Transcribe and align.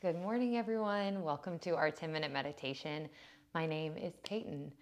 Good 0.00 0.14
morning, 0.14 0.56
everyone. 0.56 1.24
Welcome 1.24 1.58
to 1.58 1.74
our 1.74 1.90
10 1.90 2.12
minute 2.12 2.30
meditation. 2.30 3.08
My 3.52 3.66
name 3.66 3.96
is 3.96 4.12
Peyton. 4.22 4.72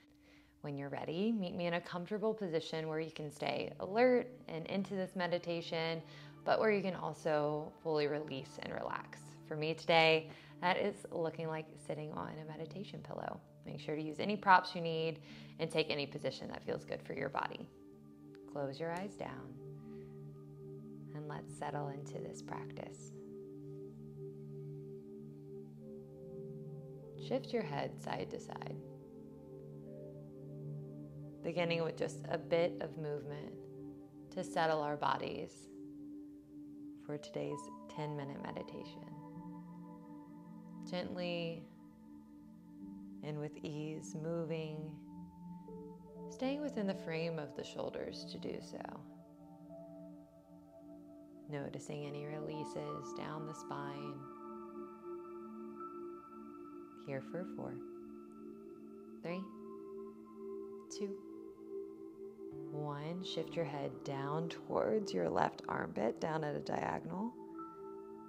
When 0.60 0.76
you're 0.76 0.90
ready, 0.90 1.32
meet 1.32 1.54
me 1.54 1.64
in 1.64 1.72
a 1.72 1.80
comfortable 1.80 2.34
position 2.34 2.86
where 2.86 3.00
you 3.00 3.10
can 3.10 3.30
stay 3.30 3.72
alert 3.80 4.28
and 4.46 4.66
into 4.66 4.94
this 4.94 5.16
meditation, 5.16 6.02
but 6.44 6.60
where 6.60 6.70
you 6.70 6.82
can 6.82 6.94
also 6.94 7.72
fully 7.82 8.08
release 8.08 8.58
and 8.62 8.74
relax. 8.74 9.20
For 9.48 9.56
me 9.56 9.72
today, 9.72 10.28
that 10.60 10.76
is 10.76 11.06
looking 11.10 11.48
like 11.48 11.64
sitting 11.86 12.12
on 12.12 12.32
a 12.42 12.44
meditation 12.44 13.00
pillow. 13.00 13.40
Make 13.64 13.80
sure 13.80 13.96
to 13.96 14.02
use 14.02 14.20
any 14.20 14.36
props 14.36 14.74
you 14.74 14.82
need 14.82 15.20
and 15.60 15.70
take 15.70 15.88
any 15.88 16.04
position 16.04 16.46
that 16.48 16.62
feels 16.62 16.84
good 16.84 17.00
for 17.00 17.14
your 17.14 17.30
body. 17.30 17.66
Close 18.52 18.78
your 18.78 18.92
eyes 18.92 19.14
down 19.14 19.54
and 21.14 21.26
let's 21.26 21.56
settle 21.58 21.88
into 21.88 22.18
this 22.18 22.42
practice. 22.42 23.12
Shift 27.26 27.52
your 27.52 27.62
head 27.62 28.00
side 28.00 28.30
to 28.30 28.38
side. 28.38 28.76
Beginning 31.42 31.82
with 31.82 31.96
just 31.96 32.24
a 32.30 32.38
bit 32.38 32.74
of 32.80 32.96
movement 32.98 33.52
to 34.30 34.44
settle 34.44 34.80
our 34.80 34.96
bodies 34.96 35.50
for 37.04 37.18
today's 37.18 37.58
10 37.96 38.16
minute 38.16 38.40
meditation. 38.44 39.08
Gently 40.88 41.64
and 43.24 43.40
with 43.40 43.56
ease, 43.64 44.14
moving, 44.22 44.94
staying 46.30 46.60
within 46.60 46.86
the 46.86 46.94
frame 46.94 47.40
of 47.40 47.56
the 47.56 47.64
shoulders 47.64 48.24
to 48.30 48.38
do 48.38 48.56
so. 48.60 49.00
Noticing 51.50 52.06
any 52.06 52.24
releases 52.26 53.12
down 53.16 53.46
the 53.46 53.54
spine 53.54 54.14
here 57.06 57.22
for 57.30 57.46
four, 57.56 57.74
three, 59.22 59.40
two, 60.98 61.14
one. 62.72 63.22
Shift 63.24 63.54
your 63.54 63.64
head 63.64 63.92
down 64.04 64.48
towards 64.48 65.14
your 65.14 65.28
left 65.28 65.62
armpit, 65.68 66.20
down 66.20 66.42
at 66.42 66.56
a 66.56 66.60
diagonal, 66.60 67.32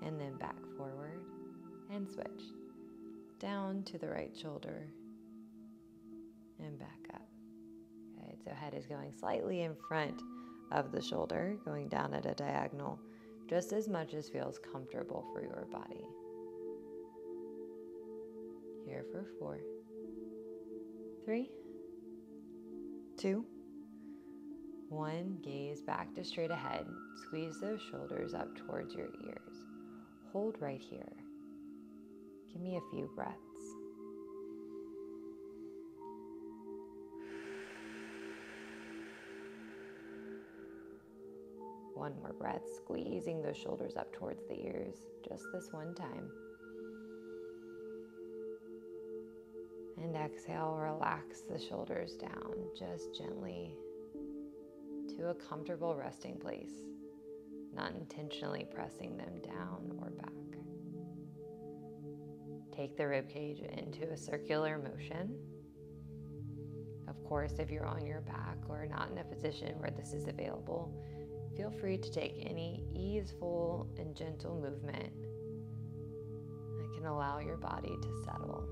and 0.03 0.19
then 0.19 0.35
back 0.37 0.55
forward 0.77 1.21
and 1.91 2.09
switch. 2.09 2.43
Down 3.39 3.83
to 3.83 3.97
the 3.97 4.09
right 4.09 4.35
shoulder 4.35 4.87
and 6.59 6.77
back 6.79 6.99
up. 7.13 7.27
Okay, 8.19 8.35
so 8.43 8.51
head 8.51 8.73
is 8.73 8.85
going 8.85 9.11
slightly 9.19 9.61
in 9.61 9.75
front 9.87 10.21
of 10.71 10.91
the 10.91 11.01
shoulder, 11.01 11.57
going 11.65 11.87
down 11.87 12.13
at 12.13 12.25
a 12.25 12.33
diagonal, 12.33 12.99
just 13.49 13.73
as 13.73 13.87
much 13.87 14.13
as 14.13 14.29
feels 14.29 14.59
comfortable 14.59 15.25
for 15.33 15.41
your 15.41 15.67
body. 15.71 16.03
Here 18.87 19.03
for 19.11 19.25
four, 19.37 19.59
three, 21.25 21.51
two, 23.17 23.43
one. 24.87 25.39
Gaze 25.43 25.81
back 25.81 26.15
to 26.15 26.23
straight 26.23 26.51
ahead. 26.51 26.85
Squeeze 27.25 27.59
those 27.59 27.81
shoulders 27.91 28.33
up 28.33 28.47
towards 28.55 28.95
your 28.95 29.09
ears. 29.25 29.65
Hold 30.31 30.55
right 30.61 30.81
here. 30.81 31.11
Give 32.53 32.61
me 32.61 32.77
a 32.77 32.89
few 32.89 33.09
breaths. 33.13 33.35
One 41.93 42.13
more 42.21 42.33
breath, 42.39 42.61
squeezing 42.77 43.41
those 43.41 43.57
shoulders 43.57 43.97
up 43.97 44.13
towards 44.13 44.47
the 44.47 44.65
ears, 44.65 44.95
just 45.27 45.43
this 45.51 45.73
one 45.73 45.93
time. 45.93 46.29
And 50.01 50.15
exhale, 50.15 50.77
relax 50.79 51.41
the 51.41 51.59
shoulders 51.59 52.13
down 52.13 52.53
just 52.77 53.15
gently 53.17 53.75
to 55.17 55.29
a 55.29 55.33
comfortable 55.33 55.95
resting 55.95 56.37
place, 56.37 56.85
not 57.73 57.93
intentionally 57.95 58.67
pressing 58.73 59.17
them 59.17 59.41
down 59.43 59.91
or 59.99 60.11
back. 60.11 60.31
Take 62.75 62.95
the 62.95 63.07
rib 63.07 63.27
cage 63.27 63.61
into 63.61 64.07
a 64.11 64.17
circular 64.17 64.77
motion. 64.77 65.35
Of 67.07 67.23
course, 67.23 67.53
if 67.57 67.71
you're 67.71 67.87
on 67.87 68.05
your 68.05 68.21
back 68.21 68.57
or 68.69 68.85
not 68.85 69.09
in 69.09 69.17
a 69.17 69.23
position 69.23 69.79
where 69.79 69.89
this 69.89 70.13
is 70.13 70.27
available, 70.27 70.93
feel 71.55 71.71
free 71.71 71.97
to 71.97 72.11
take 72.11 72.45
any 72.47 72.83
easeful 72.93 73.87
and 73.97 74.15
gentle 74.15 74.55
movement 74.61 75.11
that 76.77 76.93
can 76.95 77.07
allow 77.07 77.39
your 77.39 77.57
body 77.57 77.95
to 77.99 78.23
settle 78.23 78.67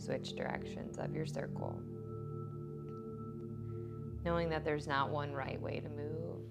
switch 0.00 0.34
directions 0.34 0.98
of 0.98 1.14
your 1.14 1.26
circle. 1.26 1.80
Knowing 4.24 4.48
that 4.50 4.64
there's 4.64 4.86
not 4.86 5.10
one 5.10 5.32
right 5.32 5.60
way 5.60 5.80
to 5.80 5.88
move 5.88 6.42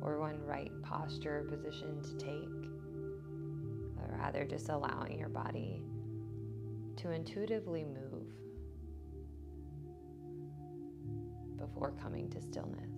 or 0.00 0.18
one 0.20 0.40
right 0.44 0.70
posture 0.82 1.40
or 1.40 1.44
position 1.44 2.00
to 2.02 2.16
take, 2.16 2.70
but 3.96 4.18
rather 4.18 4.44
just 4.44 4.68
allowing 4.68 5.18
your 5.18 5.28
body 5.28 5.82
to 6.96 7.10
intuitively 7.10 7.84
move 7.84 8.26
before 11.58 11.92
coming 12.02 12.30
to 12.30 12.40
stillness. 12.40 12.90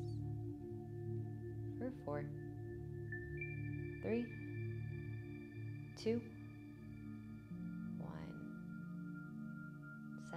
For 1.79 1.93
four, 2.05 2.25
three, 4.03 4.27
two, 5.97 6.21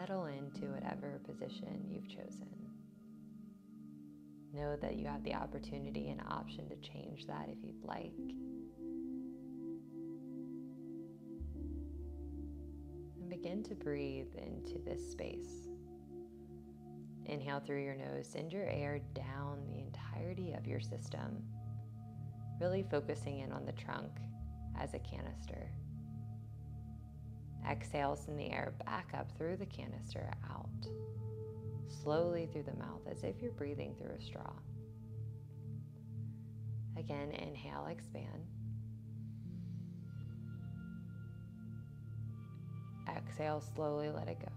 settle 0.01 0.25
into 0.25 0.66
whatever 0.72 1.22
position 1.25 1.85
you've 1.88 2.09
chosen. 2.09 2.47
Know 4.51 4.75
that 4.81 4.95
you 4.95 5.06
have 5.06 5.23
the 5.23 5.35
opportunity 5.35 6.09
and 6.09 6.22
option 6.28 6.67
to 6.69 6.75
change 6.78 7.28
that 7.28 7.50
if 7.50 7.63
you'd 7.63 7.84
like. 7.84 8.12
And 13.19 13.29
begin 13.29 13.62
to 13.63 13.75
breathe 13.75 14.34
into 14.35 14.79
this 14.84 15.12
space. 15.12 15.67
Inhale 17.25 17.59
through 17.59 17.83
your 17.83 17.95
nose, 17.95 18.28
send 18.28 18.51
your 18.51 18.66
air 18.66 19.01
down 19.13 19.59
the 19.68 19.79
entirety 19.79 20.53
of 20.53 20.66
your 20.66 20.79
system, 20.79 21.44
really 22.59 22.83
focusing 22.89 23.39
in 23.41 23.51
on 23.51 23.66
the 23.66 23.73
trunk 23.73 24.09
as 24.79 24.95
a 24.95 25.00
canister. 25.00 25.69
Exhale, 27.70 28.16
send 28.16 28.40
the 28.40 28.52
air 28.52 28.74
back 28.86 29.10
up 29.14 29.32
through 29.38 29.58
the 29.58 29.66
canister 29.66 30.32
out, 30.50 30.88
slowly 31.88 32.50
through 32.52 32.64
the 32.64 32.76
mouth 32.76 33.02
as 33.10 33.24
if 33.24 33.42
you're 33.42 33.52
breathing 33.52 33.96
through 33.98 34.16
a 34.18 34.22
straw. 34.22 34.54
Again, 36.98 37.32
inhale, 37.32 37.88
expand. 37.90 38.46
Exhale, 43.08 43.64
slowly 43.75 44.10
let 44.10 44.28
it 44.28 44.40
go. 44.40 44.48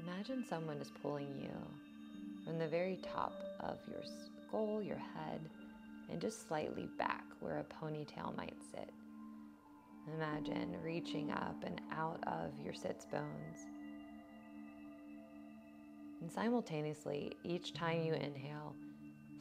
Imagine 0.00 0.44
someone 0.44 0.78
is 0.78 0.90
pulling 1.02 1.36
you 1.38 1.52
from 2.48 2.58
the 2.58 2.66
very 2.66 2.98
top 3.02 3.34
of 3.60 3.76
your 3.86 4.00
skull, 4.02 4.80
your 4.80 4.96
head, 4.96 5.38
and 6.10 6.18
just 6.18 6.48
slightly 6.48 6.88
back 6.96 7.24
where 7.40 7.58
a 7.58 7.64
ponytail 7.64 8.34
might 8.38 8.56
sit. 8.72 8.90
Imagine 10.16 10.74
reaching 10.82 11.30
up 11.30 11.62
and 11.62 11.78
out 11.92 12.18
of 12.26 12.58
your 12.64 12.72
sits 12.72 13.04
bones. 13.04 13.66
And 16.22 16.32
simultaneously, 16.32 17.36
each 17.44 17.74
time 17.74 18.00
you 18.00 18.14
inhale, 18.14 18.74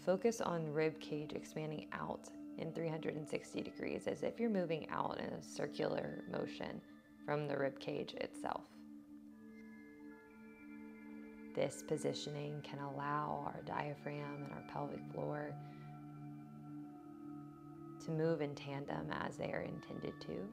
focus 0.06 0.42
on 0.42 0.74
rib 0.74 1.00
cage 1.00 1.31
expanding 1.31 1.88
out 1.94 2.27
in 2.57 2.74
360 2.74 3.62
degrees 3.62 4.07
as 4.07 4.21
if 4.21 4.38
you're 4.38 4.50
moving 4.50 4.86
out 4.89 5.18
in 5.19 5.27
a 5.27 5.42
circular 5.42 6.25
motion 6.30 6.81
from 7.25 7.48
the 7.48 7.57
rib 7.57 7.80
cage 7.80 8.15
itself. 8.15 8.65
This 11.57 11.83
positioning 11.88 12.62
can 12.62 12.77
allow 12.77 13.44
our 13.48 13.62
diaphragm 13.65 14.44
and 14.44 14.54
our 14.54 14.63
pelvic 14.71 15.00
floor 15.12 15.56
to 18.06 18.12
move 18.12 18.42
in 18.42 18.54
tandem 18.54 19.07
as 19.12 19.38
they 19.38 19.51
are 19.51 19.63
intended 19.63 20.13
to. 20.21 20.48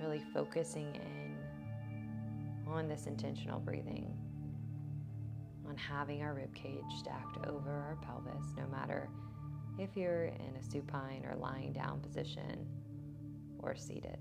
Really 0.00 0.22
focusing 0.32 0.94
in 0.94 1.36
on 2.66 2.88
this 2.88 3.06
intentional 3.06 3.60
breathing, 3.60 4.10
on 5.68 5.76
having 5.76 6.22
our 6.22 6.32
rib 6.32 6.54
cage 6.54 6.80
stacked 6.98 7.46
over 7.46 7.70
our 7.70 7.98
pelvis, 8.00 8.46
no 8.56 8.66
matter 8.68 9.10
if 9.78 9.96
you're 9.96 10.26
in 10.26 10.56
a 10.58 10.62
supine 10.62 11.24
or 11.28 11.36
lying 11.36 11.72
down 11.72 12.00
position 12.00 12.66
or 13.58 13.74
seated. 13.74 14.18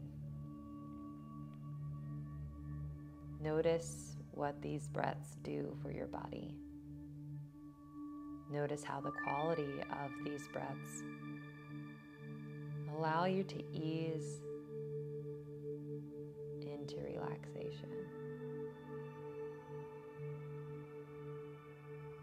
Notice 3.41 4.17
what 4.31 4.61
these 4.61 4.87
breaths 4.87 5.37
do 5.43 5.77
for 5.81 5.91
your 5.91 6.07
body. 6.07 6.57
Notice 8.51 8.83
how 8.83 8.99
the 8.99 9.11
quality 9.23 9.81
of 9.91 10.11
these 10.25 10.47
breaths 10.51 11.03
allow 12.95 13.25
you 13.25 13.43
to 13.43 13.63
ease 13.73 14.41
into 16.61 16.97
relaxation. 17.01 17.89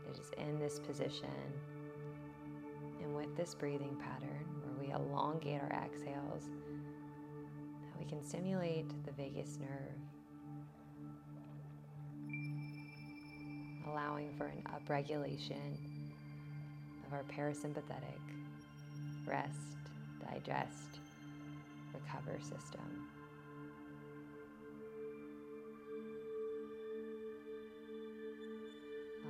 It 0.09 0.19
is 0.19 0.31
in 0.39 0.59
this 0.59 0.79
position 0.79 1.29
this 3.43 3.57
breathing 3.57 3.97
pattern 3.97 4.47
where 4.63 4.87
we 4.87 4.95
elongate 4.95 5.61
our 5.61 5.85
exhales 5.85 6.45
that 6.45 7.99
we 7.99 8.05
can 8.05 8.23
stimulate 8.23 8.89
the 9.05 9.11
vagus 9.11 9.59
nerve 9.59 9.99
allowing 13.89 14.33
for 14.39 14.45
an 14.47 14.63
upregulation 14.71 15.77
of 17.05 17.13
our 17.13 17.25
parasympathetic 17.25 18.21
rest, 19.27 19.91
digest, 20.31 21.01
recover 21.93 22.39
system. 22.39 23.09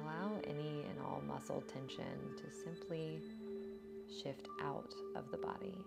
Allow 0.02 0.38
any 0.46 0.84
and 0.90 1.00
all 1.02 1.22
muscle 1.26 1.62
tension 1.62 2.04
to 2.36 2.52
simply 2.52 3.22
shift 4.12 4.48
out 4.62 4.92
of 5.16 5.30
the 5.30 5.38
body. 5.38 5.78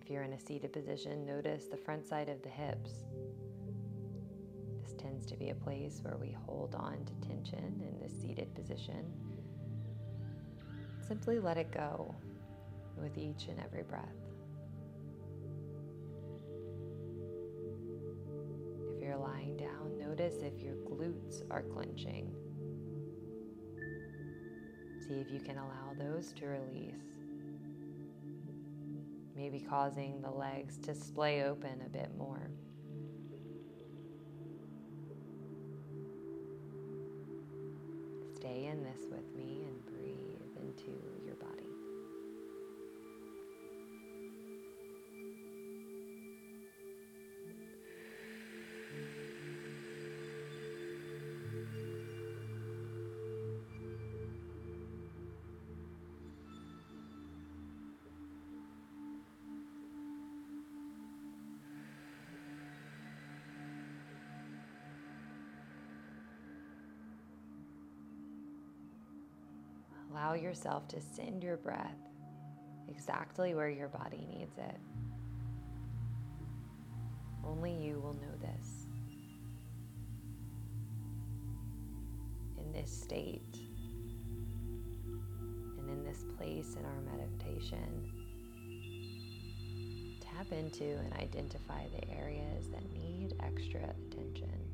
If 0.00 0.10
you're 0.10 0.22
in 0.22 0.32
a 0.32 0.40
seated 0.40 0.72
position, 0.72 1.26
notice 1.26 1.66
the 1.66 1.76
front 1.76 2.06
side 2.06 2.28
of 2.28 2.42
the 2.42 2.48
hips 2.48 3.04
This 4.82 4.94
tends 4.94 5.26
to 5.26 5.36
be 5.36 5.50
a 5.50 5.54
place 5.54 6.00
where 6.02 6.16
we 6.16 6.36
hold 6.46 6.74
on 6.74 6.98
to 7.04 7.28
tension 7.28 7.82
in 7.82 8.00
this 8.00 8.12
seated 8.20 8.54
position. 8.54 9.04
Simply 11.06 11.38
let 11.40 11.56
it 11.58 11.70
go 11.72 12.14
with 12.96 13.18
each 13.18 13.48
and 13.48 13.60
every 13.60 13.82
breath. 13.82 14.08
If 18.96 19.02
you're 19.02 19.16
lying 19.16 19.56
down, 19.56 19.98
notice 19.98 20.36
if 20.42 20.60
your 20.62 20.74
glutes 20.76 21.42
are 21.50 21.62
clenching. 21.62 22.34
See 25.08 25.20
if 25.20 25.30
you 25.30 25.40
can 25.40 25.56
allow 25.56 25.94
those 25.98 26.34
to 26.34 26.46
release. 26.46 26.94
Maybe 29.34 29.58
causing 29.58 30.20
the 30.20 30.30
legs 30.30 30.76
to 30.80 30.94
splay 30.94 31.44
open 31.44 31.80
a 31.86 31.88
bit 31.88 32.10
more. 32.18 32.50
Stay 38.36 38.66
in 38.66 38.84
this 38.84 39.06
with 39.10 39.34
me 39.34 39.64
and 39.64 39.86
breathe 39.86 40.58
into 40.60 40.92
your 41.24 41.36
body. 41.36 41.77
Allow 70.28 70.36
yourself 70.36 70.86
to 70.88 71.00
send 71.00 71.42
your 71.42 71.56
breath 71.56 71.96
exactly 72.86 73.54
where 73.54 73.70
your 73.70 73.88
body 73.88 74.26
needs 74.30 74.58
it. 74.58 74.76
Only 77.42 77.72
you 77.72 77.98
will 77.98 78.12
know 78.12 78.36
this. 78.38 78.88
In 82.58 82.70
this 82.74 82.92
state 82.92 83.56
and 85.78 85.88
in 85.88 86.04
this 86.04 86.26
place 86.36 86.76
in 86.76 86.84
our 86.84 87.00
meditation, 87.16 88.12
tap 90.20 90.52
into 90.52 90.84
and 90.84 91.14
identify 91.14 91.86
the 91.88 92.06
areas 92.10 92.68
that 92.68 92.84
need 92.92 93.32
extra 93.42 93.80
attention. 93.80 94.67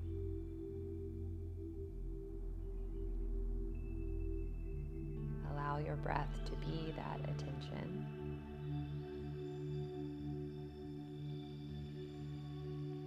Your 5.84 5.96
breath 5.96 6.28
to 6.46 6.52
be 6.66 6.92
that 6.96 7.20
attention. 7.24 8.06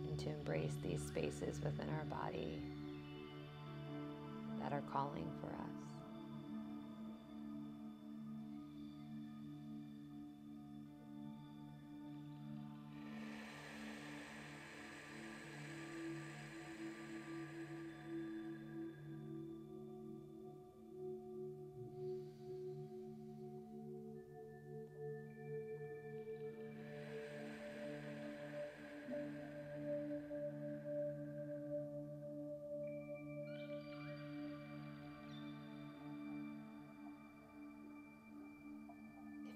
And 0.08 0.20
to 0.20 0.30
embrace 0.30 0.76
these 0.84 1.02
spaces 1.02 1.60
within 1.64 1.88
our 1.90 2.06
body 2.06 2.62
that 4.62 4.74
are 4.74 4.84
calling 4.92 5.30
for 5.42 5.48
us. 5.48 5.77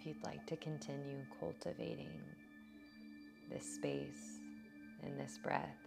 If 0.01 0.07
you'd 0.07 0.23
like 0.23 0.43
to 0.47 0.55
continue 0.55 1.19
cultivating 1.39 2.19
this 3.51 3.75
space 3.75 4.39
and 5.03 5.19
this 5.19 5.37
breath, 5.37 5.77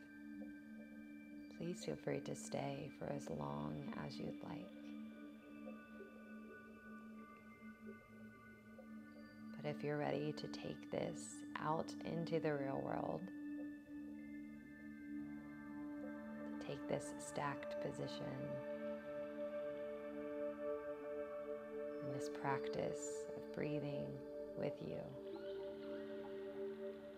please 1.58 1.84
feel 1.84 1.96
free 1.96 2.20
to 2.20 2.34
stay 2.34 2.88
for 2.96 3.06
as 3.12 3.28
long 3.40 3.74
as 4.06 4.16
you'd 4.16 4.40
like. 4.44 4.68
But 9.56 9.70
if 9.70 9.82
you're 9.82 9.98
ready 9.98 10.32
to 10.32 10.46
take 10.48 10.92
this 10.92 11.20
out 11.60 11.92
into 12.04 12.38
the 12.38 12.52
real 12.52 12.80
world, 12.84 13.22
take 16.64 16.86
this 16.88 17.14
stacked 17.18 17.82
position, 17.82 18.22
and 22.04 22.14
this 22.14 22.30
practice 22.40 23.23
breathing 23.54 24.06
with 24.58 24.74
you. 24.86 24.98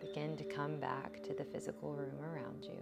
Begin 0.00 0.36
to 0.36 0.44
come 0.44 0.78
back 0.78 1.22
to 1.22 1.34
the 1.34 1.44
physical 1.44 1.92
room 1.92 2.20
around 2.22 2.64
you. 2.64 2.78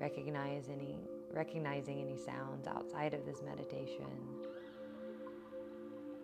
Recognize 0.00 0.68
any, 0.68 0.96
recognizing 1.32 2.00
any 2.00 2.16
sounds 2.16 2.66
outside 2.66 3.14
of 3.14 3.24
this 3.26 3.42
meditation, 3.44 4.06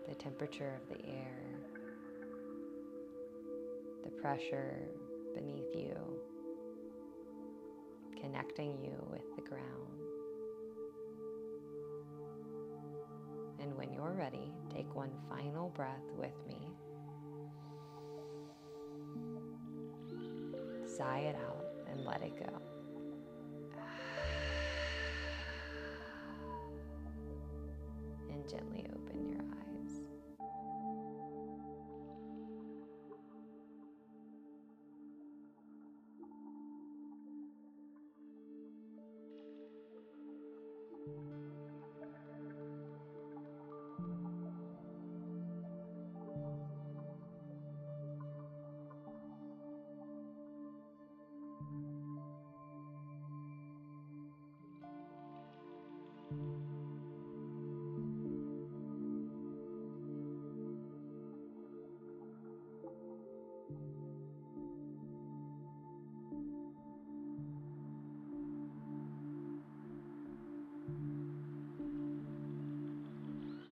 the 0.09 0.15
temperature 0.15 0.81
of 0.81 0.97
the 0.97 1.05
air, 1.07 1.45
the 4.05 4.11
pressure 4.11 4.79
beneath 5.35 5.75
you, 5.75 5.95
connecting 8.21 8.79
you 8.83 8.95
with 9.11 9.37
the 9.37 9.43
ground. 9.43 10.20
Take 14.75 14.95
one 14.95 15.11
final 15.29 15.71
breath 15.71 16.05
with 16.17 16.35
me. 16.47 16.69
Sigh 20.97 21.21
it 21.21 21.37
out 21.37 21.65
and 21.91 22.05
let 22.05 22.23
it 22.23 22.39
go. 22.39 22.70